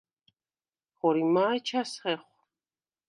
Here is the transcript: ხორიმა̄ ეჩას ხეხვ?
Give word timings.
ხორიმა̄ 0.97 1.51
ეჩას 1.57 1.91
ხეხვ? 2.01 2.29